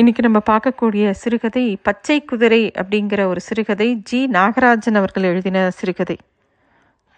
இன்றைக்கி 0.00 0.22
நம்ம 0.22 0.40
பார்க்கக்கூடிய 0.50 1.10
சிறுகதை 1.10 1.78
பச்சை 1.82 2.24
குதிரை 2.24 2.70
அப்படிங்கிற 2.70 3.24
ஒரு 3.26 3.40
சிறுகதை. 3.40 3.94
ஜி 3.94 4.26
நாகராஜன் 4.26 4.94
அவர்கள் 4.94 5.22
எழுதின 5.22 5.70
சிறுகதை. 5.70 6.16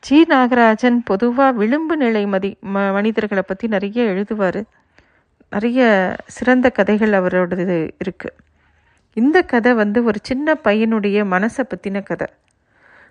ஜி 0.01 0.23
நாகராஜன் 0.23 0.99
பொதுவாக 1.05 1.53
விளிம்பு 1.53 1.97
நிலை 1.97 2.27
மதி 2.27 2.57
ம 2.75 2.93
மனிதர்களை 2.93 3.43
பற்றி 3.47 3.69
நிறைய 3.69 4.05
எழுதுவார். 4.05 4.61
நிறைய 5.51 5.81
சிறந்த 6.27 6.71
கதைகள் 6.71 7.11
அவரோடது 7.11 7.91
இருக்குது 8.05 8.37
இந்த 9.13 9.43
கதை 9.43 9.75
வந்து 9.75 10.05
ஒரு 10.05 10.19
சின்ன 10.23 10.57
பையனுடைய 10.65 11.27
மனசை 11.35 11.65
பற்றின 11.73 12.03
கதை. 12.03 12.27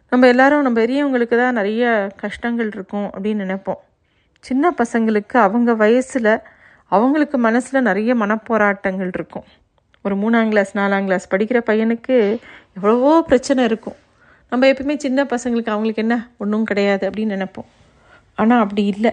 நம்ம 0.10 0.28
எல்லாரும் 0.28 0.62
நம்ம 0.62 0.82
பெரியவங்களுக்கு 0.82 1.38
தான் 1.38 1.54
நிறைய 1.54 2.12
கஷ்டங்கள் 2.16 2.68
இருக்கும் 2.68 3.10
அப்படின்னு 3.14 3.46
நினைப்போம். 3.46 3.82
சின்ன 4.40 4.74
பசங்களுக்கு 4.84 5.38
அவங்க 5.48 5.74
வயசில் 5.74 6.34
அவங்களுக்கு 6.88 7.38
மனசில் 7.38 7.82
நிறைய 7.82 8.16
மனப்போராட்டங்கள் 8.16 9.12
இருக்கும். 9.14 9.44
ஒரு 10.02 10.16
மூணாம் 10.16 10.48
கிளாஸ் 10.48 10.78
நாலாம் 10.78 11.04
கிளாஸ் 11.04 11.34
படிக்கிற 11.34 11.60
பையனுக்கு 11.66 12.16
எவ்வளவோ 12.76 13.22
பிரச்சனை 13.22 13.64
இருக்கும். 13.64 13.96
நம்ம 14.50 14.68
எப்பவுமே 14.68 14.96
சின்ன 14.98 15.24
பசங்களுக்கு 15.24 15.74
அவங்களுக்கு 15.74 16.02
என்ன? 16.02 16.30
ஒன்றும் 16.38 16.64
கிடையாது 16.64 17.10
அப்படின்னு 17.10 17.36
நினைப்போம். 17.38 17.70
ஆனால் 18.36 18.62
அப்படி 18.62 18.86
இல்லை. 18.86 19.12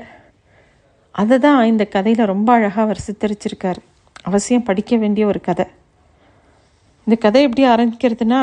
அதை 1.11 1.39
தான் 1.39 1.65
இந்த 1.65 1.85
கதையில் 1.85 2.27
ரொம்ப 2.27 2.53
அழகாக 2.53 2.81
அவர் 2.81 3.05
சித்தரிச்சிருக்கார். 3.07 3.81
அவசியம் 4.23 4.63
படிக்க 4.63 4.97
வேண்டிய 4.97 5.27
ஒரு 5.27 5.41
கதை. 5.41 5.67
இந்த 7.05 7.17
கதை 7.21 7.43
எப்படி 7.43 7.65
ஆரம்பிக்கிறதுனா 7.69 8.41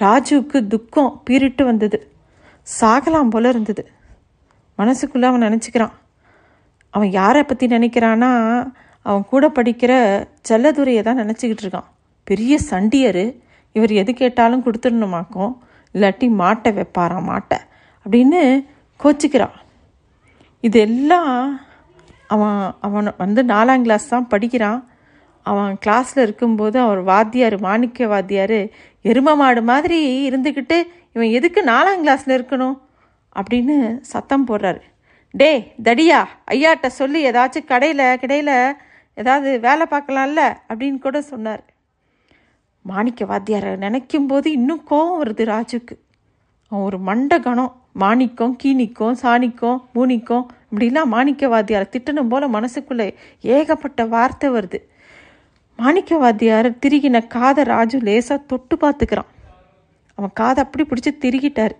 ராஜுவுக்கு 0.00 0.66
துக்கம் 0.66 1.22
பீரிட்டு 1.30 1.64
வந்தது. 1.64 1.98
சாகலாம் 2.80 3.30
போல 3.30 3.48
இருந்தது. 3.48 3.90
மனசுக்குள்ளே 4.78 5.24
அவன் 5.24 5.42
நினச்சிக்கிறான். 5.42 5.94
அவன் 6.90 7.10
யாரை 7.10 7.42
பற்றி 7.42 7.66
நினைக்கிறான்னா 7.66 8.30
அவன் 9.08 9.24
கூட 9.32 9.46
படிக்கிற 9.58 9.92
செல்லதுரையை 10.48 11.02
தான் 11.08 11.20
நினச்சிக்கிட்டு 11.22 11.64
இருக்கான். 11.64 11.88
பெரிய 12.30 12.54
சண்டியர். 12.70 13.24
இவர் 13.76 13.92
எது 14.02 14.12
கேட்டாலும் 14.22 14.64
கொடுத்துடணுமாக்கும். 14.66 15.52
இல்லாட்டி 15.94 16.26
மாட்டை 16.42 16.70
வைப்பாராம் 16.78 17.28
மாட்டை 17.32 17.58
அப்படின்னு 18.06 18.40
கோச்சிக்கிறான். 19.02 19.56
இதெல்லாம் 20.68 21.32
அவன் 22.34 22.60
அவன் 22.86 23.08
வந்து 23.22 23.40
நாலாம் 23.52 23.84
கிளாஸ் 23.86 24.12
தான் 24.14 24.30
படிக்கிறான். 24.32 24.80
அவன் 25.46 25.72
கிளாஸில் 25.84 26.24
இருக்கும்போது 26.26 26.76
அவர் 26.84 27.00
வாத்தியார் 27.10 27.56
மாணிக்க 27.66 28.08
வாத்தியார் 28.12 28.58
எரும 29.10 29.34
மாடு 29.40 29.60
மாதிரி 29.70 29.98
இருந்துக்கிட்டு 30.28 30.78
இவன் 31.14 31.34
எதுக்கு 31.38 31.60
நாலாம் 31.72 32.02
கிளாஸில் 32.04 32.36
இருக்கணும் 32.38 32.76
அப்படின்னு 33.36 33.76
சத்தம் 34.12 34.46
போடுறாரு. 34.48 34.82
டே 35.34 35.50
தடியா 35.86 36.18
ஐயாட்ட 36.54 36.88
சொல்லி 37.00 37.20
ஏதாச்சும் 37.30 37.70
கடையில் 37.72 38.04
கடையில் 38.22 38.54
ஏதாவது 39.16 39.60
வேலை 39.60 39.86
பார்க்கலாம்ல 39.90 40.42
அப்படின்னு 40.68 40.98
கூட 40.98 41.20
சொன்னார். 41.20 41.62
மாணிக்க 42.82 43.24
வாத்தியாரை 43.24 43.76
நினைக்கும் 43.76 44.26
போது 44.26 44.52
இன்னும் 44.52 44.82
கோவம் 44.90 45.18
வருது 45.22 45.44
ராஜுக்கு. 45.52 45.94
அவன் 46.68 46.84
ஒரு 46.84 46.98
மண்ட 46.98 47.42
கணம். 47.42 47.72
மாணிக்கம் 47.92 48.56
கீனிக்கும் 48.64 49.14
சாணிக்கும் 49.22 49.78
மூனிக்கும் 49.94 50.46
இப்படிலாம் 50.70 51.12
மாணிக்க 51.14 51.48
வாத்தியாரை 51.48 51.86
திட்டணும் 51.90 52.28
போல் 52.28 52.50
மனசுக்குள்ளே 52.50 53.14
ஏகப்பட்ட 53.40 54.04
வார்த்தை 54.04 54.50
வருது. 54.50 54.78
மாணிக்க 55.76 56.18
வாத்தியார் 56.18 56.68
திருகின 56.70 57.26
காதை 57.26 57.64
ராஜு 57.64 57.98
லேசாக 57.98 58.42
தொட்டு 58.46 58.76
பார்த்துக்கிறான். 58.76 59.30
அவன் 60.18 60.30
காதை 60.34 60.64
அப்படி 60.64 60.84
பிடிச்சி 60.88 61.12
திருகிட்டார். 61.24 61.74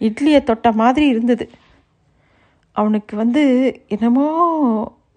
இட்லியை 0.00 0.40
தொட்ட 0.42 0.72
மாதிரி 0.72 1.06
இருந்தது. 1.06 1.50
அவனுக்கு 2.72 3.16
வந்து 3.16 3.44
என்னமோ 3.88 4.26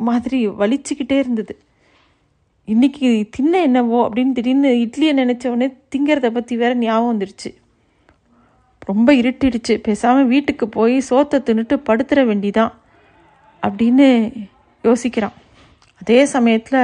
மாதிரி 0.08 0.48
வலிச்சுக்கிட்டே 0.48 1.18
இருந்தது. 1.24 1.54
இன்றைக்கி 2.68 3.10
தின்ன 3.30 3.62
என்னவோ 3.62 4.00
அப்படின்னு 4.08 4.32
திடீர்னு 4.32 4.70
இட்லியை 4.86 5.14
நினச்ச 5.22 5.48
உடனே 5.48 5.68
திங்கிறத 5.96 6.28
பற்றி 6.34 6.56
வேற 6.56 6.76
ஞாபகம் 6.76 7.12
வந்துடுச்சு 7.12 7.50
ரொம்ப 8.90 9.14
இருட்டிடுச்சு. 9.14 9.74
பேசாமல் 9.78 10.30
வீட்டுக்கு 10.34 10.66
போய் 10.70 10.96
சோத்தை 11.10 11.38
தின்னுட்டு 11.48 11.76
படுத்துற 11.90 12.20
வேண்டிதான் 12.30 12.74
அப்படின்னு 13.64 14.08
யோசிக்கிறான். 14.84 15.36
அதே 16.02 16.20
சமயத்தில் 16.26 16.84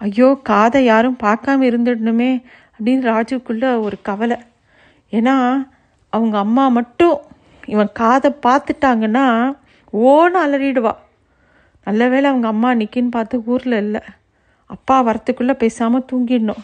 ஐயோ 0.00 0.28
காதை 0.42 0.84
யாரும் 0.84 1.18
பார்க்காம 1.22 1.66
இருந்துடணுமே 1.70 2.32
அப்படின்னு 2.76 3.04
ராஜுக்குள்ளே 3.12 3.70
ஒரு 3.80 3.96
கவலை. 4.02 4.38
ஏன்னா 5.12 5.34
அவங்க 6.12 6.36
அம்மா 6.38 6.64
மட்டும் 6.68 7.16
இவன் 7.66 7.90
காதை 7.92 8.30
பார்த்துட்டாங்கன்னா 8.46 9.26
ஓன்னு 9.92 10.38
அலறிடுவா. 10.44 10.92
நல்ல 11.86 12.02
வேளை 12.12 12.26
அவங்க 12.30 12.48
அம்மா 12.54 12.70
நிற்கின்னு 12.80 13.16
பார்த்து 13.16 13.42
ஊரில் 13.52 13.78
இல்லை. 13.84 14.02
அப்பா 14.74 14.96
வரத்துக்குள்ளே 15.08 15.54
பேசாமல் 15.62 16.06
தூங்கிடணும். 16.10 16.62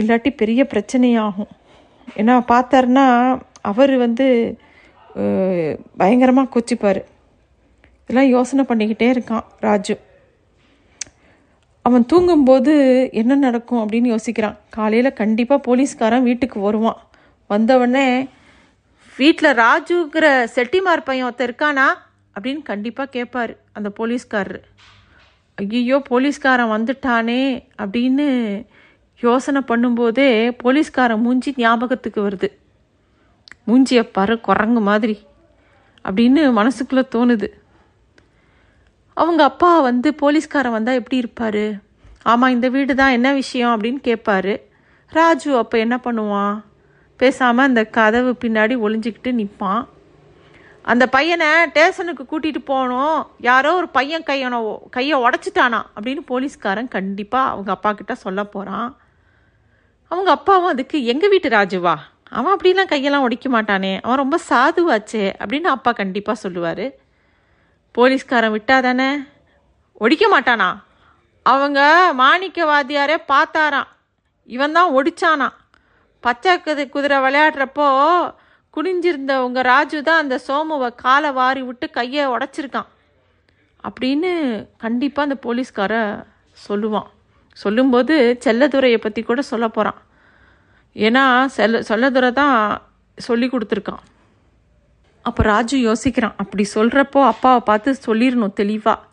இல்லாட்டி 0.00 0.30
பெரிய 0.40 0.62
பிரச்சனையாகும். 0.72 1.52
ஏன்னா 2.20 2.34
பார்த்தாருன்னா 2.50 3.06
அவர் 3.70 3.92
வந்து 4.04 4.26
பயங்கரமாக 6.00 6.52
கொச்சிப்பார். 6.54 7.00
இதெல்லாம் 8.02 8.32
யோசனை 8.34 8.62
பண்ணிக்கிட்டே 8.68 9.08
இருக்கான் 9.14 9.46
ராஜு. 9.66 9.94
அவன் 11.86 12.08
தூங்கும்போது 12.10 12.72
என்ன 13.20 13.32
நடக்கும் 13.46 13.82
அப்படின்னு 13.82 14.08
யோசிக்கிறான். 14.14 14.58
காலையில் 14.76 15.18
கண்டிப்பாக 15.20 15.64
போலீஸ்காரன் 15.66 16.26
வீட்டுக்கு 16.28 16.58
வருவான். 16.66 16.98
வந்தவொடனே 17.52 18.06
வீட்டில் 19.18 19.58
ராஜுங்கிற 19.64 20.26
செட்டிமார் 20.56 21.06
பையன் 21.08 21.26
ஒருத்தர் 21.28 21.48
இருக்கானா? 21.48 21.86
அப்படின்னு 22.38 22.62
கண்டிப்பாக 22.62 23.12
கேட்பார் 23.16 23.52
அந்த 23.72 23.88
போலீஸ்காரரு. 23.98 24.60
ஐயோ 25.58 25.96
போலீஸ்காரன் 26.08 26.74
வந்துட்டானே 26.74 27.40
அப்படின்னு 27.82 28.26
யோசனை 29.20 29.60
பண்ணும்போதே 29.70 30.28
போலீஸ்காரன் 30.62 31.22
மூஞ்சி 31.24 31.50
ஞாபகத்துக்கு 31.56 32.20
வருது. 32.26 32.48
மூஞ்சியை 33.68 34.04
பாரு 34.16 34.34
குரங்கு 34.40 34.82
மாதிரி 34.90 35.16
அப்படின்னு 36.04 36.42
மனசுக்குள்ளே 36.58 37.04
தோணுது. 37.14 37.48
அவங்க 39.16 39.42
அப்பா 39.50 39.70
வந்து 39.80 40.08
போலீஸ்காரன் 40.22 40.76
வந்தால் 40.76 40.98
எப்படி 41.00 41.16
இருப்பார்? 41.22 41.64
ஆமாம் 42.22 42.54
இந்த 42.54 42.66
வீடு 42.74 42.94
தான் 42.94 43.14
என்ன 43.16 43.28
விஷயம் 43.32 43.72
அப்படின்னு 43.74 44.00
கேட்பாரு 44.08 44.54
ராஜு 45.12 45.50
அப்போ 45.58 45.76
என்ன 45.84 45.96
பண்ணுவான்? 46.04 46.56
பேசாமல் 47.20 47.68
அந்த 47.68 47.82
கதவு 47.96 48.32
பின்னாடி 48.42 48.74
ஒளிஞ்சிக்கிட்டு 48.84 49.30
நிற்பான் 49.40 49.82
அந்த 50.88 51.06
பையனை 51.08 51.46
ஸ்டேஷனுக்கு 51.68 52.24
கூட்டிகிட்டு 52.30 52.60
போகணும் 52.64 53.18
யாரோ 53.38 53.70
ஒரு 53.74 53.88
பையன் 53.88 54.22
கையனை 54.22 54.78
கையை 54.90 55.16
உடச்சிட்டானா 55.20 55.80
அப்படின்னு 55.96 56.20
போலீஸ்காரன் 56.26 56.88
கண்டிப்பாக 56.88 57.50
அவங்க 57.50 57.70
அப்பா 57.70 57.92
கிட்ட 57.92 58.14
சொல்ல 58.14 58.44
போகிறான் 58.44 58.96
அவங்க 60.10 60.30
அப்பாவும் 60.30 60.68
அதுக்கு 60.68 61.04
எங்கள் 61.04 61.28
வீட்டு 61.28 61.48
ராஜுவா? 61.48 61.94
அவன் 62.30 62.56
அப்படிலாம் 62.56 62.90
கையெல்லாம் 62.92 63.24
உடைக்க 63.26 63.48
மாட்டானே. 63.48 63.92
அவன் 64.02 64.16
ரொம்ப 64.16 64.36
சாதுவாச்சே. 64.48 65.24
அப்படின்னு 65.38 65.70
அப்பா 65.76 65.92
கண்டிப்பாக 65.92 66.38
சொல்லுவார். 66.38 66.84
போலீஸ்காரன் 67.92 68.52
விட்டா 68.52 68.76
தானே 68.80 69.08
ஒடிக்க 70.00 70.24
மாட்டானா? 70.32 70.68
அவங்க 71.42 72.10
மாணிக்க 72.14 72.64
பார்த்தாரான் 72.64 73.18
பார்த்தாராம். 73.28 73.90
இவன் 74.46 74.72
தான் 74.72 74.92
ஒடிச்சானா 74.92 75.48
பச்சை 76.20 76.60
குதிரை 76.88 77.18
விளையாடுறப்போ 77.18 77.88
குனிஞ்சிருந்த 78.74 79.34
உங்கள் 79.46 79.66
ராஜு 79.72 79.98
தான் 80.08 80.22
அந்த 80.22 80.36
சோமுவை 80.46 80.88
காலை 81.04 81.30
வாரி 81.38 81.62
விட்டு 81.68 81.86
கையை 81.98 82.24
உடச்சிருக்கான். 82.34 82.88
அப்படின்னு 83.88 84.30
கண்டிப்பாக 84.84 85.26
அந்த 85.28 85.36
போலீஸ்கார 85.46 85.92
சொல்லுவான். 86.66 87.08
சொல்லும்போது 87.56 88.14
செல்லதுரையை 88.44 88.98
பற்றி 89.00 89.22
கூட 89.22 89.40
சொல்ல 89.52 89.66
போகிறான் 89.68 89.98
ஏன்னா 90.96 91.24
செல்ல 91.56 91.80
செல்லதுரை 91.88 92.30
தான் 92.32 92.56
சொல்லி 93.18 93.46
கொடுத்துருக்கான். 93.48 94.02
அப்போ 95.24 95.40
ராஜு 95.52 95.76
யோசிக்கிறான் 95.88 96.38
அப்படி 96.42 96.64
சொல்கிறப்போ 96.74 97.20
அப்பாவை 97.32 97.60
பார்த்து 97.70 97.90
சொல்லிடணும் 98.06 98.58
தெளிவாக 98.60 99.06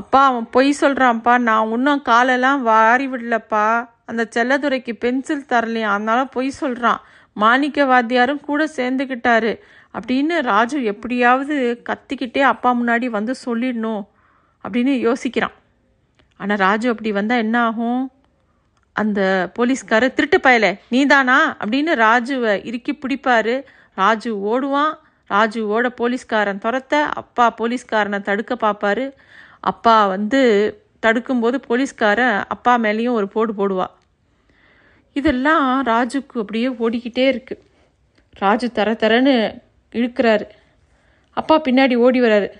அப்பா 0.00 0.20
அவன் 0.30 0.46
பொய் 0.56 0.68
சொல்கிறான்ப்பா 0.80 1.32
நான் 1.46 1.72
இன்னும் 1.76 2.02
காலெல்லாம் 2.10 2.60
வாரி 2.62 3.06
விடலப்பா. 3.12 3.64
அந்த 4.10 4.22
செல்லதுரைக்கு 4.36 4.92
பென்சில் 5.04 5.48
தரலையா? 5.52 5.88
அதனால 5.96 6.20
பொய் 6.36 6.50
சொல்கிறான் 6.60 7.00
மாணிக்க 7.42 7.84
வாத்தியாரும் 7.84 8.40
கூட 8.40 8.62
சேர்ந்துக்கிட்டாரு 8.76 9.52
அப்படின்னு 9.94 10.34
ராஜு 10.52 10.78
எப்படியாவது 10.92 11.56
கத்திக்கிட்டே 11.88 12.42
அப்பா 12.52 12.70
முன்னாடி 12.80 13.06
வந்து 13.16 13.32
சொல்லிடணும் 13.44 14.02
அப்படின்னு 14.64 14.94
யோசிக்கிறான். 15.06 15.56
ஆனால் 16.40 16.62
ராஜு 16.66 16.86
அப்படி 16.88 17.10
வந்தால் 17.12 17.38
என்ன 17.38 17.56
ஆகும்? 17.60 18.02
அந்த 18.96 19.20
போலீஸ்காரர் 19.54 20.14
திருட்டு 20.14 20.38
பயல 20.38 20.66
நீதானா? 20.88 21.38
அப்படின்னு 21.64 21.92
ராஜுவை 22.06 22.54
இறுக்கி 22.68 22.92
பிடிப்பாரு. 22.94 23.54
ராஜு 23.94 24.30
ஓடுவான். 24.50 24.94
ராஜு 25.30 25.60
ஓட 25.68 25.88
போலீஸ்காரன் 26.00 26.62
துரத்த 26.64 26.94
அப்பா 27.20 27.46
போலீஸ்காரனை 27.58 28.18
தடுக்க 28.28 28.54
பார்ப்பாரு. 28.64 29.06
அப்பா 29.70 29.96
வந்து 30.06 30.42
தடுக்கும்போது 31.06 31.58
போலீஸ்காரன் 31.68 32.38
அப்பா 32.48 32.72
மேலேயும் 32.84 33.18
ஒரு 33.18 33.28
போடு 33.28 33.52
போடுவாள் 33.60 33.94
இதெல்லாம் 35.12 35.86
ராஜுக்கு 35.86 36.38
அப்படியே 36.38 36.68
ஓடிக்கிட்டே 36.68 37.26
இருக்கு. 37.26 37.62
ராஜு 38.30 38.72
தர 38.72 38.92
தரன்னு 38.92 39.60
இழுக்கிறாரு. 39.92 40.48
அப்பா 41.30 41.60
பின்னாடி 41.60 41.94
ஓடி 41.94 42.20
வராரு. 42.20 42.50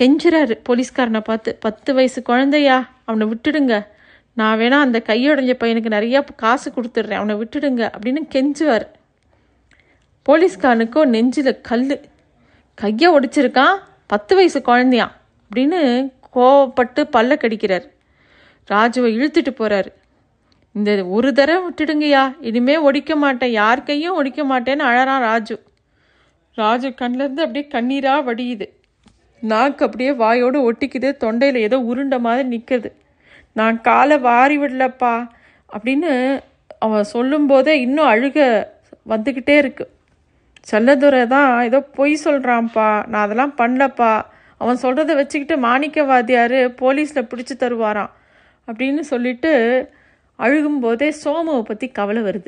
கெஞ்சுறாரு 0.00 0.58
போலீஸ்காரனை 0.68 1.20
பார்த்து 1.20 1.54
பத்து 1.54 1.94
வயசு 1.94 2.22
குழந்தையா? 2.22 2.90
அவனை 3.04 3.26
விட்டுடுங்க. 3.26 3.86
நான் 4.32 4.58
வேணா 4.58 4.70
அந்த 4.70 5.02
கையொடைஞ்ச 5.06 5.52
பையனுக்கு 5.60 5.88
நிறையா 5.88 6.24
காசு 6.36 6.70
கொடுத்துட்றேன். 6.70 7.12
அவனை 7.12 7.34
விட்டுடுங்க 7.34 7.90
அப்படின்னு 7.96 8.20
கெஞ்சுவார். 8.30 8.86
போலீஸ்காரனுக்கோ 10.28 11.04
நெஞ்சில் 11.04 11.60
கல் 11.60 12.00
கையை 12.74 13.12
ஒடிச்சிருக்கான்? 13.12 13.74
பத்து 14.06 14.34
வயசு 14.36 14.60
குழந்தையான் 14.60 15.12
அப்படின்னு 15.50 16.12
கோவப்பட்டு 16.34 17.00
பல்ல 17.12 17.34
கடிக்கிறார் 17.36 17.86
ராஜுவை 18.70 19.10
இழுத்துட்டு 19.18 19.50
போகிறாரு 19.58 19.90
இந்த 20.74 20.90
ஒரு 21.16 21.28
தடவை 21.32 21.60
விட்டுடுங்கய்யா. 21.66 22.22
இனிமே 22.48 22.74
ஒடிக்க 22.88 23.12
மாட்டேன். 23.16 23.52
யார் 23.60 23.86
கையும் 23.88 24.16
ஒடிக்க 24.20 24.40
மாட்டேன்னு 24.52 24.84
அழறான் 24.90 25.24
ராஜு. 25.30 25.56
ராஜு 26.58 26.88
கண்ணிலேருந்து 27.00 27.44
அப்படியே 27.46 27.66
கண்ணீராக 27.74 28.26
வடியுது. 28.28 28.66
நாக்கு 29.42 29.84
அப்படியே 29.86 30.12
வாயோடு 30.22 30.58
ஒட்டிக்குது. 30.68 31.08
தொண்டையில் 31.24 31.58
ஏதோ 31.66 31.78
உருண்ட 31.90 32.16
மாதிரி 32.20 32.44
நிற்குது 32.54 32.90
நான் 33.58 33.76
காலை 33.80 34.16
வாரி 34.18 34.56
விடலப்பா 34.58 35.14
அப்படின்னு 35.72 36.10
அவன் 36.86 37.06
சொல்லும்போதே 37.12 37.74
இன்னும் 37.84 38.10
அழுக 38.14 38.38
வந்துக்கிட்டே 39.12 39.54
இருக்கு. 39.62 39.84
செல்லதுரை 40.70 41.22
தான் 41.26 41.50
ஏதோ 41.68 41.78
பொய் 41.98 42.14
சொல்கிறான்ப்பா 42.24 42.88
நான் 43.10 43.24
அதெல்லாம் 43.26 43.54
பண்ணலப்பா. 43.60 44.12
அவன் 44.60 44.82
சொல்கிறத 44.82 45.14
வச்சுக்கிட்டு 45.20 45.56
மாணிக்கவாதியார் 45.66 46.58
போலீஸில் 46.80 47.28
பிடிச்சி 47.30 47.54
தருவாராம் 47.60 48.12
அப்படின்னு 48.68 49.02
சொல்லிட்டு 49.12 49.52
அழுகும்போதே 50.38 51.12
சோமுவை 51.24 51.62
பற்றி 51.62 51.88
கவலை 51.88 52.22
வருது. 52.22 52.46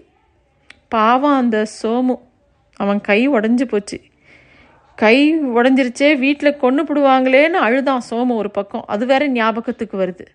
பாவம் 0.88 1.36
அந்த 1.36 1.66
சோமு. 1.82 2.18
அவன் 2.76 3.00
கை 3.00 3.28
உடஞ்சி 3.28 3.62
போச்சு. 3.62 4.00
கை 4.94 5.38
உடஞ்சிருச்சே 5.40 6.18
வீட்டில் 6.18 6.56
கொண்டு 6.56 6.84
போடுவாங்களேன்னு 6.84 7.60
அழுதான் 7.66 8.00
சோமு 8.10 8.36
ஒரு 8.36 8.50
பக்கம். 8.50 8.84
அது 8.86 9.06
வேற 9.06 9.28
ஞாபகத்துக்கு 9.28 9.98
வருது. 9.98 10.26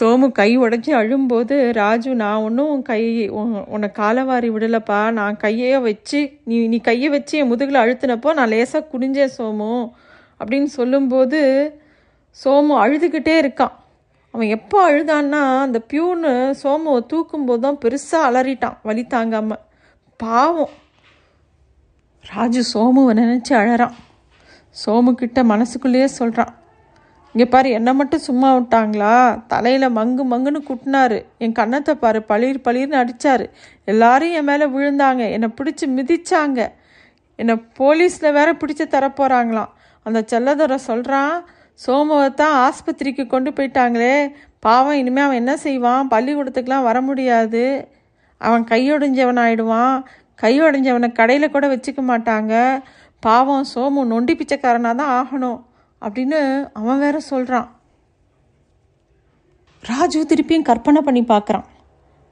சோமு 0.00 0.32
கை 0.32 0.58
உடஞ்சி 0.58 0.90
அழும்போது 0.90 1.72
ராஜு 1.72 2.14
நான் 2.14 2.42
ஒன்றும் 2.42 2.68
உன் 2.68 2.82
கை 2.82 3.28
உன்னை 3.28 3.90
காலவாரி 3.92 4.50
விடலப்பா. 4.50 5.10
நான் 5.10 5.36
கையை 5.36 5.78
வச்சு 5.78 6.32
நீ 6.44 6.66
நீ 6.66 6.78
கையை 6.78 7.08
வச்சு 7.08 7.38
என் 7.38 7.46
முதுகில் 7.46 7.80
அழுத்தினப்போ 7.80 8.32
நான் 8.34 8.48
லேசாக 8.48 8.86
குனிஞ்சேன் 8.92 9.30
சோமு. 9.38 9.90
அப்படின்னு 10.40 10.64
சொல்லும்போது 10.64 11.40
சோமு 12.44 12.74
அழுதுகிட்டே 12.84 13.36
இருக்கான். 13.44 13.72
அவன் 14.32 14.52
எப்போ 14.56 14.78
அழுதான்னா 14.88 15.40
அந்த 15.66 15.78
பியூனு 15.90 16.32
சோமுவை 16.62 17.00
தூக்கும்போது 17.12 17.62
தான் 17.64 17.80
பெருசாக 17.84 18.28
அலறிட்டான் 18.28 18.76
வலி 18.82 19.04
தாங்காமல் 19.06 19.62
பாவம். 20.20 20.74
ராஜு 22.24 22.62
சோமுவை 22.72 23.12
நினச்சி 23.20 23.52
அழறான். 23.60 23.96
சோமுக்கிட்ட 24.84 25.42
மனசுக்குள்ளேயே 25.52 26.08
சொல்கிறான் 26.20 26.52
இங்கே 27.34 27.46
பாரு 27.50 27.68
என்னை 27.70 27.92
மட்டும் 27.94 28.26
சும்மா 28.26 28.48
விட்டாங்களா? 28.56 29.14
தலையில் 29.52 29.94
மங்கு 29.96 30.22
மங்குன்னு 30.30 30.60
குட்டினாரு. 30.68 31.18
என் 31.44 31.56
கன்னத்தை 31.58 31.94
பாரு 31.94 32.20
பளிர் 32.30 32.64
பளிர்னு 32.66 32.96
அடித்தார் 33.02 33.44
எல்லாரும் 33.92 34.34
என் 34.38 34.48
மேலே 34.50 34.66
விழுந்தாங்க. 34.74 35.22
என்னை 35.34 35.48
பிடிச்சி 35.58 35.86
மிதிச்சாங்க. 35.98 36.60
என்னை 37.38 37.54
போலீஸில் 37.78 38.36
வேற 38.38 38.48
பிடிச்சி 38.52 38.84
தரப்போகிறாங்களாம் 38.94 39.72
அந்த 40.06 40.20
செல்லதுரை 40.32 40.78
சொல்கிறான் 40.88 41.34
சோமுவை 41.86 42.34
தான் 42.34 42.54
ஆஸ்பத்திரிக்கு 42.64 43.24
கொண்டு 43.26 43.50
போயிட்டாங்களே. 43.50 44.14
பாவம் 44.66 44.98
இனிமேல் 45.00 45.24
அவன் 45.24 45.40
என்ன 45.42 45.56
செய்வான்? 45.56 46.08
பள்ளிக்கூடத்துக்கெலாம் 46.10 46.86
வர 46.88 47.00
முடியாது. 47.00 47.64
அவன் 48.40 48.64
கையொடைஞ்சவன் 48.64 49.40
ஆயிடுவான் 49.44 49.94
கையொடைஞ்சவனை 50.42 51.08
கடையில் 51.12 51.54
கூட 51.54 51.66
வச்சுக்க 51.68 52.00
மாட்டாங்க. 52.10 52.54
பாவம் 53.20 53.64
சோமு 53.74 54.00
நொண்டி 54.12 54.34
பிச்சைக்காரனாக 54.34 54.94
தான் 55.00 55.14
ஆகணும் 55.20 55.58
அப்படின்னு 56.02 56.40
அவன் 56.72 56.98
வேற 56.98 57.16
சொல்கிறான் 57.30 57.68
ராஜு 59.82 60.20
திருப்பியும் 60.30 60.68
கற்பனை 60.68 61.00
பண்ணி 61.02 61.22
பார்க்குறான். 61.22 61.66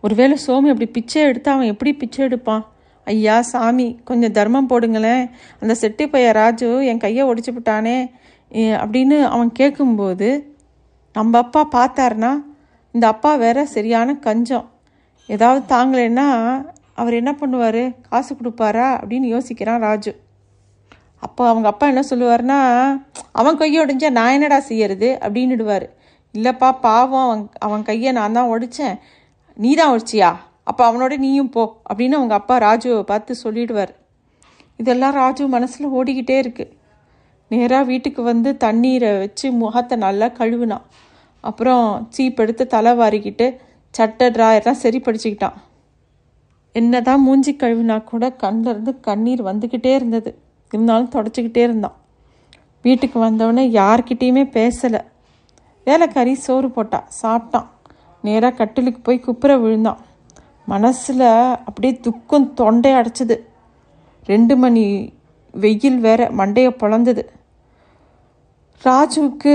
ஒருவேளை 0.05 0.37
சோமு 0.47 0.69
அப்படி 0.73 0.87
பிச்சை 0.97 1.23
எடுத்து 1.23 1.51
அவன் 1.51 1.71
எப்படி 1.73 1.91
பிச்சை 1.95 2.21
எடுப்பான்? 2.25 2.63
ஐயா 3.07 3.37
சாமி 3.51 3.87
கொஞ்சம் 4.05 4.35
தர்மம் 4.39 4.71
போடுங்களேன். 4.71 5.25
அந்த 5.61 5.75
செட்டி 5.75 6.05
பைய 6.13 6.33
ராஜு 6.33 6.71
என் 6.91 7.03
கையை 7.05 7.25
ஒடிச்சு 7.31 7.53
விட்டானே. 7.53 7.99
அப்படின்னு 8.51 9.23
அவன் 9.23 9.53
கேட்கும்போது 9.53 10.57
நம்ம 11.13 11.39
அப்பா 11.39 11.69
பார்த்தாருனா 11.73 12.45
இந்த 12.95 13.07
அப்பா 13.07 13.35
வேற 13.35 13.65
சரியான 13.65 14.15
கஞ்சம். 14.15 14.69
ஏதாவது 15.27 15.77
தாங்கலைன்னா 15.77 16.27
அவர் 16.95 17.15
என்ன 17.15 17.33
பண்ணுவார்? 17.33 17.95
காசு 18.09 18.35
கொடுப்பாரா? 18.35 18.87
அப்படின்னு 19.01 19.27
யோசிக்கிறான் 19.35 19.79
ராஜு. 19.79 20.13
அப்போ 21.19 21.49
அவங்க 21.49 21.69
அப்பா 21.69 21.87
என்ன 21.87 22.03
சொல்லுவார்னா 22.11 22.59
அவன் 23.33 23.57
கையை 23.57 23.85
உடைஞ்சா 23.85 24.11
நான் 24.11 24.33
என்னடா 24.33 24.61
செய்யறது? 24.61 25.19
அப்படின்னுடுவார். 25.21 25.87
இல்லைப்பா 26.35 26.79
பாவம் 26.81 27.25
அவன் 27.27 27.51
அவன் 27.59 27.83
கையை 27.83 28.13
நான் 28.13 28.33
தான் 28.33 28.51
உடைச்சேன். 28.53 28.97
நீ 29.55 29.75
தான் 29.75 29.99
உடைச்சியா? 29.99 30.37
அப்போ 30.65 30.93
அவனோட 30.93 31.17
நீயும் 31.17 31.51
போ. 31.51 31.83
அப்படின்னு 31.93 32.13
அவங்க 32.13 32.35
அப்பா 32.35 32.59
ராஜுவை 32.59 33.03
பார்த்து 33.03 33.35
சொல்லிடுவார். 33.45 33.93
இதெல்லாம் 34.77 35.13
ராஜு 35.13 35.49
மனசில் 35.49 35.87
ஓடிக்கிட்டே 35.87 36.39
இருக்குது 36.39 36.76
நேராக 37.49 37.85
வீட்டுக்கு 37.85 38.23
வந்து 38.23 38.57
தண்ணீரை 38.57 39.19
வச்சு 39.19 39.53
முகத்தை 39.53 39.99
நல்லா 39.99 40.27
கழுவினான். 40.27 40.83
அப்புறம் 41.41 42.09
சீப் 42.17 42.37
எடுத்து 42.37 42.67
தலை 42.67 42.93
வாரிக்கிட்டு 42.93 43.57
சட்டை 43.91 44.27
ட்ராயர்லாம் 44.29 44.81
சரி 44.85 45.01
படிச்சுக்கிட்டான். 45.01 45.53
என்னதான் 46.73 47.23
மூஞ்சி 47.23 47.57
கழுவினா 47.57 48.05
கூட 48.05 48.37
கண்ணிலிருந்து 48.39 49.01
கண்ணீர் 49.01 49.43
வந்துக்கிட்டே 49.43 49.95
இருந்தது. 49.95 50.39
இருந்தாலும் 50.73 51.11
தொடச்சிக்கிட்டே 51.11 51.57
இருந்தான். 51.57 51.97
வீட்டுக்கு 52.83 53.25
வந்தவொடனே 53.25 53.65
யார்கிட்டேயுமே 53.71 54.45
பேசலை. 54.57 55.01
வேலைக்காரி 55.85 56.35
சோறு 56.35 56.69
போட்டான் 56.69 57.09
சாப்பிட்டான். 57.23 57.67
நேராக 58.23 58.57
கட்டிலுக்கு 58.57 59.01
போய் 59.01 59.21
குப்புற 59.21 59.57
விழுந்தான். 59.59 59.99
மனசில் 60.67 61.21
அப்படியே 61.67 61.97
துக்கம் 61.97 62.55
தொண்டை 62.55 62.93
அடைச்சிது. 62.93 63.37
ரெண்டு 64.25 64.57
மணி 64.57 65.13
வெயில் 65.63 65.99
வேற 66.07 66.23
மண்டையை 66.39 66.71
பொழந்தது. 66.83 67.23
ராஜுவுக்கு 68.85 69.53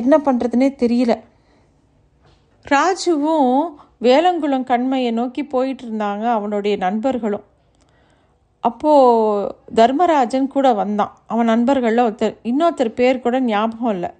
என்ன 0.00 0.14
பண்ணுறதுனே 0.26 0.68
தெரியல. 0.82 1.12
ராஜுவும் 2.66 3.50
வேலங்குளம் 4.06 4.68
கண்மையை 4.70 5.10
நோக்கி 5.18 5.42
போயிட்டு 5.44 5.84
இருந்தாங்க 5.84 6.24
அவனுடைய 6.36 6.74
நண்பர்களும். 6.76 7.44
அப்போது 8.64 9.54
தர்மராஜன் 9.74 10.52
கூட 10.54 10.66
வந்தான். 10.72 11.12
அவன் 11.26 11.50
நண்பர்களில் 11.52 12.06
ஒருத்தர் 12.08 12.34
இன்னொருத்தர் 12.50 12.98
பேர் 13.00 13.24
கூட 13.24 13.36
ஞாபகம் 13.40 13.94
இல்லை. 13.94 14.10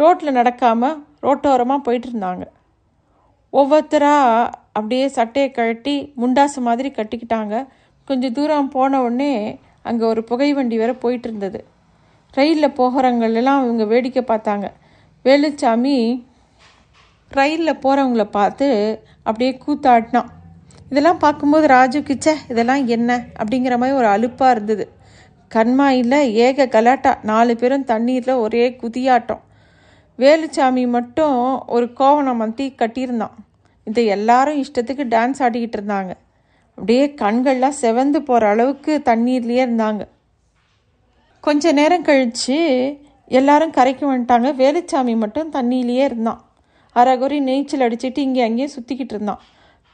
ரோட்டில் 0.00 0.36
நடக்காமல் 0.36 0.96
ரோட்டோரமாக 1.24 1.84
போயிட்டு 1.86 2.08
இருந்தாங்க 2.10 2.44
ஒவ்வொருத்தராக 3.52 4.50
அப்படியே 4.78 5.04
சட்டையை 5.08 5.48
கழட்டி 5.50 5.94
முண்டாசு 6.22 6.60
மாதிரி 6.68 6.88
கட்டிக்கிட்டாங்க. 6.96 7.54
கொஞ்சம் 8.08 8.34
தூரம் 8.38 8.72
போன 8.74 9.00
உடனே 9.02 9.32
அங்கே 9.88 10.04
ஒரு 10.04 10.22
புகை 10.24 10.48
வண்டி 10.54 10.76
வேற 10.76 10.92
போயிட்டு 10.94 11.28
இருந்தது 11.28 11.60
ரயிலில் 12.34 12.76
போகிறவங்களெல்லாம் 12.78 13.62
இவங்க 13.64 13.84
வேடிக்கை 13.84 14.22
பார்த்தாங்க. 14.22 14.66
வேலுச்சாமி 15.24 15.96
ரயிலில் 17.32 17.80
போகிறவங்கள 17.84 18.24
பார்த்து 18.38 18.66
அப்படியே 19.22 19.52
கூத்தாடினான் 19.66 20.30
இதெல்லாம் 20.90 21.22
பார்க்கும்போது 21.24 21.66
ராஜு 21.66 22.00
கிச்சே 22.00 22.34
இதெல்லாம் 22.48 22.82
என்ன? 22.86 23.10
அப்படிங்கிற 23.38 23.74
மாதிரி 23.78 23.96
ஒரு 23.96 24.06
அலுப்பாக 24.06 24.54
இருந்தது. 24.54 24.84
கண்மாயில் 25.50 26.18
ஏக 26.46 26.66
கலாட்டா. 26.66 27.12
நாலு 27.22 27.52
பேரும் 27.56 27.88
தண்ணீரில் 27.90 28.42
ஒரே 28.44 28.64
குதியாட்டம். 28.82 29.42
வேலுச்சாமி 30.18 30.84
மட்டும் 30.96 31.38
ஒரு 31.66 31.86
கோவணம் 32.00 32.40
மந்தி 32.42 32.66
கட்டியிருந்தான். 32.78 33.34
இந்த 33.86 34.00
எல்லாரும் 34.16 34.60
இஷ்டத்துக்கு 34.62 35.04
டான்ஸ் 35.14 35.42
ஆடிக்கிட்டு 35.46 35.78
இருந்தாங்க. 35.78 36.12
அப்படியே 36.76 37.06
கண்கள்லாம் 37.06 37.78
செவந்து 37.80 38.18
போகிற 38.18 38.48
அளவுக்கு 38.48 39.02
தண்ணீர்லேயே 39.04 39.62
இருந்தாங்க. 39.66 40.02
கொஞ்ச 41.40 41.72
நேரம் 41.72 42.02
கழித்து 42.02 42.58
எல்லாரும் 43.26 43.70
கரைக்கு 43.70 44.04
வந்துட்டாங்க. 44.12 44.48
வேலுச்சாமி 44.62 45.16
மட்டும் 45.16 45.52
தண்ணியிலேயே 45.52 46.04
இருந்தான். 46.10 46.40
அரைகுறை 46.92 47.40
நீச்சல் 47.40 47.80
அடிச்சிட்டு 47.80 48.18
இங்கே 48.18 48.42
அங்கேயே 48.42 48.68
சுற்றிக்கிட்டு 48.74 49.14
இருந்தான். 49.14 49.40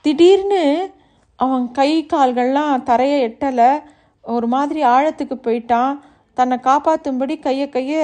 திடீர்னு 0.00 0.90
அவன் 1.36 1.70
கை 1.70 2.06
கால்கள்லாம் 2.12 2.82
தரையை 2.82 3.18
எட்டலை. 3.28 3.82
ஒரு 4.22 4.46
மாதிரி 4.46 4.84
ஆழத்துக்கு 4.84 5.36
போயிட்டான். 5.42 5.98
தன்னை 6.34 6.58
காப்பாற்றும்படி 6.62 7.40
கையை 7.40 7.68
கையை 7.68 8.02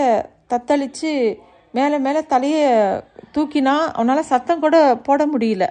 தத்தளித்து 0.51 1.37
மேலே 1.73 1.99
மேலே 1.99 2.27
தலையை 2.27 2.69
தூக்கினா 3.35 3.75
அவனால் 3.93 4.23
சத்தம் 4.23 4.61
கூட 4.61 4.97
போட 4.97 5.27
முடியல. 5.27 5.67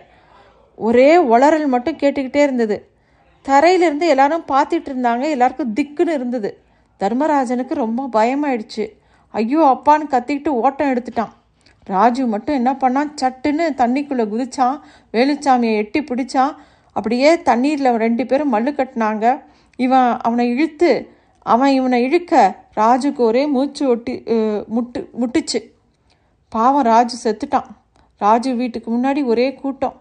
ஒரே 0.76 1.18
உளறல் 1.18 1.66
மட்டும் 1.66 1.98
கேட்டுக்கிட்டே 1.98 2.42
இருந்தது. 2.42 2.78
தரையிலிருந்து 3.50 4.06
எல்லாரும் 4.14 4.46
பார்த்துட்டு 4.54 4.90
இருந்தாங்க. 4.92 5.26
எல்லாருக்கும் 5.36 5.74
திக்குன்னு 5.78 6.16
இருந்தது. 6.20 6.50
தர்மராஜனுக்கு 7.02 7.74
ரொம்ப 7.84 8.08
பயமாயிடுச்சு. 8.18 8.86
ஐயோ 9.40 9.62
அப்பான்னு 9.74 10.06
கத்திக்கிட்டு 10.14 10.52
ஓட்டம் 10.64 10.92
எடுத்துட்டான். 10.94 11.34
ராஜு 11.94 12.24
மட்டும் 12.32 12.58
என்ன 12.60 12.72
பண்ணான்? 12.82 13.12
சட்டுன்னு 13.22 13.66
தண்ணிக்குள்ளே 13.82 14.26
குதிச்சான். 14.32 14.78
வேலுச்சாமியை 15.16 15.76
எட்டி 15.82 16.00
பிடிச்சான். 16.10 16.54
அப்படியே 16.96 17.30
தண்ணீரில் 17.50 18.00
ரெண்டு 18.06 18.24
பேரும் 18.30 18.54
மல்லு 18.54 18.72
கட்டினாங்க. 18.80 19.26
இவன் 19.86 20.10
அவனை 20.28 20.46
இழுத்து 20.54 20.92
அவன் 21.54 21.74
இவனை 21.80 21.98
இழுக்க 22.06 22.34
ராஜுக்கு 22.80 23.22
ஒரே 23.30 23.44
மூச்சு 23.56 23.84
ஒட்டி 23.92 24.14
முட்டு 24.76 25.00
முட்டுச்சு. 25.22 25.60
பாவம் 26.56 26.88
ராஜு 26.92 27.16
செத்துட்டான். 27.26 27.68
ராஜு 28.24 28.52
வீட்டுக்கு 28.62 28.90
முன்னாடி 28.96 29.22
ஒரே 29.32 29.48
கூட்டம். 29.62 29.96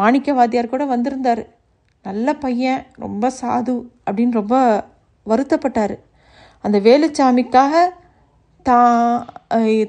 மாணிக்க 0.00 0.32
வாத்தியார் 0.38 0.72
கூட 0.72 0.84
வந்திருந்தார். 0.94 1.42
நல்ல 2.06 2.28
பையன் 2.44 2.80
ரொம்ப 3.04 3.30
சாது 3.40 3.74
அப்படின்னு 4.06 4.38
ரொம்ப 4.40 4.56
வருத்தப்பட்டார். 5.26 5.96
அந்த 6.64 6.78
வேலுச்சாமிக்காக 6.88 7.72
தான் 8.68 9.26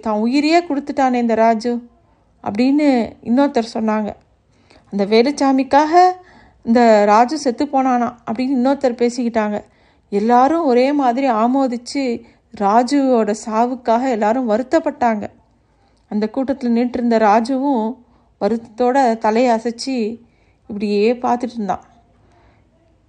தான் 0.06 0.22
உயிரையே 0.26 0.60
கொடுத்துட்டானே 0.70 1.18
இந்த 1.26 1.36
ராஜு 1.46 1.74
அப்படின்னு 2.44 2.88
இன்னொருத்தர் 3.30 3.76
சொன்னாங்க. 3.78 4.10
அந்த 4.94 5.04
வேலுச்சாமிக்காக 5.14 5.94
இந்த 6.66 6.82
ராஜு 7.12 7.36
செத்து 7.44 7.66
போனானா 7.74 8.08
அப்படின்னு 8.28 8.58
இன்னொருத்தர் 8.60 9.02
பேசிக்கிட்டாங்க. 9.02 9.58
எல்லாரும் 10.12 10.68
ஒரே 10.72 10.88
மாதிரி 11.02 11.28
ஆமோதிச்சு 11.44 12.04
ராஜுவோட 12.64 13.32
சாவுக்காக 13.46 14.04
எல்லாரும் 14.16 14.50
வருத்தப்பட்டாங்க. 14.52 15.26
அந்த 16.12 16.26
கூட்டத்தில் 16.36 16.76
நின்று 16.78 16.98
இருந்த 17.00 17.18
ராஜுவும் 17.30 17.86
வருத்தத்தோட 18.42 18.98
தலையை 19.26 19.50
அசைச்சு 19.58 19.96
இப்படியே 20.70 21.04
பார்த்துட்டு 21.24 21.58
இருந்தான். 21.58 21.84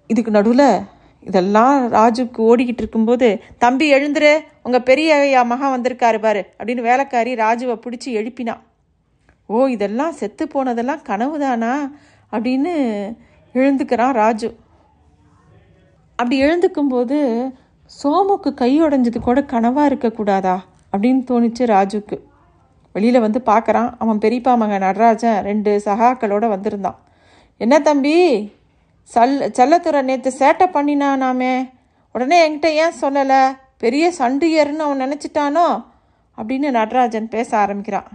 இதுக்கு 0.07 0.31
நடுவில் 0.31 0.81
இதெல்லாம் 1.21 1.93
ராஜுக்கு 1.93 2.39
ஓடிக்கிட்டு 2.39 2.79
இருக்கும்போது 2.79 3.43
தம்பி 3.59 3.93
எழுந்துரு. 3.93 4.39
உங்கள் 4.63 4.83
பெரிய 4.83 5.15
ஐயா 5.15 5.43
மகன் 5.43 5.81
வந்திருக்காரு 5.81 6.21
பாரு. 6.21 6.47
அப்படின்னு 6.59 6.81
வேலைக்காரி 6.81 7.35
ராஜுவை 7.35 7.79
பிடிச்சி 7.81 8.07
எழுப்பினான் 8.07 8.61
ஓ 9.47 9.67
இதெல்லாம் 9.67 10.13
செத்து 10.13 10.49
போனதெல்லாம் 10.49 11.03
கனவுதானா? 11.07 11.91
அப்படின்னு 12.33 12.73
எழுந்துக்கிறான் 13.55 14.13
ராஜு. 14.13 14.57
அப்படி 16.11 16.43
எழுந்துக்கும்போது 16.43 17.53
சோமுக்கு 18.03 18.55
கையொடைஞ்சது 18.61 19.21
கூட 19.21 19.41
கனவாக 19.41 19.93
இருக்கக்கூடாதா 19.93 20.59
அப்படின்னு 20.93 21.23
தோணுச்சு 21.31 21.65
ராஜுக்கு. 21.65 22.21
வெளியில் 22.93 23.21
வந்து 23.21 23.43
பார்க்குறான் 23.47 23.95
அவன் 23.99 24.19
பெரியப்பா 24.19 24.57
மகன் 24.57 24.81
நடராஜன் 24.81 25.45
ரெண்டு 25.45 25.83
சகாக்களோட 25.85 26.49
வந்திருந்தான். 26.49 26.99
என்ன 27.57 27.79
தம்பி? 27.79 28.53
சல் 29.15 29.51
செல்லத்துறை 29.51 30.03
நேற்று 30.03 30.35
சேட்டை 30.39 30.67
பண்ணினானாமே 30.67 31.71
உடனே 32.13 32.39
என்கிட்ட 32.49 32.67
ஏன் 32.67 32.93
சொல்லலை? 33.01 33.57
பெரிய 33.79 34.13
சண்டியர்னு 34.19 34.77
அவன் 34.77 35.01
நினச்சிட்டானோ? 35.01 35.85
அப்படின்னு 36.37 36.71
நடராஜன் 36.71 37.29
பேச 37.29 37.57
ஆரம்பிக்கிறான் 37.57 38.09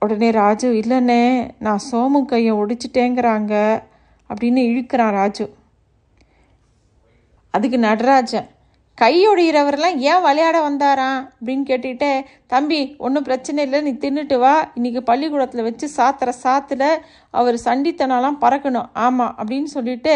உடனே 0.00 0.30
ராஜு 0.30 0.72
இல்லைண்ணே 0.72 1.50
நான் 1.58 1.80
சோமு 1.92 2.24
கையை 2.24 2.52
ஒடிச்சிட்டேங்கிறாங்க. 2.52 3.82
அப்படின்னு 4.28 4.60
இழுக்கிறான் 4.70 5.10
ராஜு. 5.10 5.54
அதுக்கு 7.50 7.78
நடராஜன் 7.78 8.48
கையொடிகிறவரெல்லாம் 9.02 9.98
ஏன் 10.10 10.22
விளையாட 10.22 10.56
வந்தாராம்? 10.68 11.20
அப்படின்னு 11.38 11.64
கேட்டுக்கிட்டே 11.70 12.24
தம்பி 12.46 12.80
ஒன்றும் 12.98 13.22
பிரச்சனை 13.22 13.64
இல்லை 13.64 13.80
நீ 13.80 13.92
தின்னுட்டு 14.02 14.36
வா. 14.38 14.54
இன்னைக்கு 14.74 15.02
பள்ளிக்கூடத்தில் 15.02 15.62
வச்சு 15.62 15.86
சாத்துற 15.96 16.32
சாத்தில் 16.42 16.88
அவர் 17.30 17.56
சண்டித்தனம்லாம் 17.64 18.40
பறக்கணும். 18.40 18.88
ஆமாம் 18.92 19.36
அப்படின்னு 19.38 19.70
சொல்லிட்டு 19.76 20.14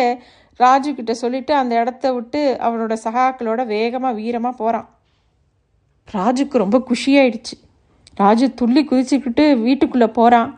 ராஜு 0.56 0.94
கிட்ட 0.94 1.14
சொல்லிட்டு 1.14 1.54
அந்த 1.54 1.74
இடத்த 1.80 2.12
விட்டு 2.12 2.56
அவனோட 2.60 2.96
சகாக்களோட 3.04 3.66
வேகமாக 3.66 4.18
வீரமாக 4.20 4.54
போகிறான் 4.60 4.88
ராஜுக்கு 6.12 6.56
ரொம்ப 6.64 6.78
குஷியாயிடுச்சு. 6.90 7.54
ராஜு 8.14 8.46
துள்ளி 8.54 8.82
குதிச்சுக்கிட்டு 8.90 9.44
வீட்டுக்குள்ளே 9.62 10.06
போகிறான் 10.06 10.50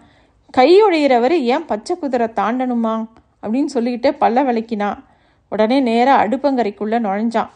கையுடையிறவர் 0.56 1.36
ஏன் 1.52 1.64
பச்சை 1.64 1.96
குதிரை 1.96 2.28
தாண்டணுமா 2.40 2.94
அப்படின்னு 3.42 3.70
சொல்லிக்கிட்டே 3.76 4.10
பல்ல 4.22 4.44
விளக்கினான். 4.48 4.98
உடனே 5.52 5.80
நேராக 5.80 6.22
அடுப்பங்கரைக்குள்ளே 6.22 6.98
நுழைஞ்சான். 7.06 7.50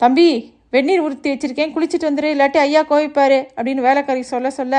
தம்பி 0.00 0.28
வெந்நீர் 0.74 1.04
உறுத்தி 1.04 1.28
வச்சிருக்கேன் 1.32 1.72
குளிச்சுட்டு 1.74 2.08
வந்துடு 2.08 2.32
இல்லாட்டி 2.34 2.58
ஐயா 2.58 2.82
கோவிப்பார் 2.88 3.38
அப்படின்னு 3.56 3.86
வேலைக்காரி 3.88 4.22
சொல்ல 4.22 4.50
சொல்ல 4.50 4.74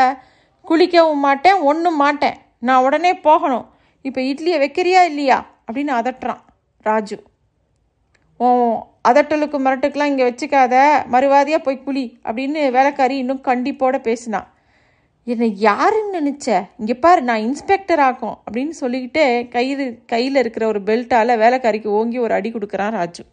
குளிக்கவும் 0.65 1.24
மாட்டேன் 1.27 1.59
ஒன்றும் 1.69 2.00
மாட்டேன். 2.01 2.38
நான் 2.67 2.83
உடனே 2.83 3.12
போகணும். 3.27 3.65
இப்போ 4.01 4.21
இட்லியை 4.21 4.57
வைக்கிறியா 4.63 5.01
இல்லையா? 5.09 5.38
அப்படின்னு 5.67 5.93
அதட்டுறான் 6.00 6.41
ராஜு. 6.86 7.17
ஓ 8.39 8.47
அதட்டலுக்கு 9.09 9.57
மிரட்டுக்கெலாம் 9.65 10.12
இங்கே 10.12 10.25
வச்சுக்காத 10.29 10.75
மறுவாதியாக 11.13 11.62
போய் 11.63 11.83
குளி 11.83 12.05
அப்படின்னு 12.27 12.62
வேலைக்காரி 12.77 13.17
இன்னும் 13.17 13.41
கண்டிப்போட 13.50 13.97
பேசினான் 14.07 14.47
என்னை 15.27 15.47
யாருன்னு 15.59 16.12
நினச்ச? 16.19 16.47
இங்கே 16.79 16.95
பாரு 17.05 17.21
நான் 17.21 17.45
இன்ஸ்பெக்டர் 17.47 18.00
ஆக்கும் 18.00 18.38
அப்படின்னு 18.45 18.74
சொல்லிக்கிட்டு 18.81 19.24
கையில் 19.55 19.86
கையில் 20.05 20.36
இருக்கிற 20.36 20.67
ஒரு 20.67 20.81
பெல்ட்டால் 20.89 21.39
வேலைக்காரிக்கு 21.43 21.89
ஓங்கி 22.00 22.19
ஒரு 22.19 22.33
அடி 22.33 22.51
கொடுக்குறான் 22.51 22.95
ராஜு. 23.00 23.24